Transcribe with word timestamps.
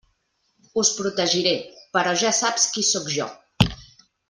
Us 0.83 0.89
protegiré, 0.99 1.53
però 1.97 2.15
ja 2.23 2.33
saps 2.39 2.67
qui 2.73 2.87
sóc 2.91 3.15
jo. 3.19 3.29